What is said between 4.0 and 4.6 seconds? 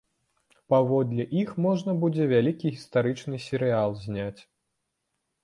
зняць!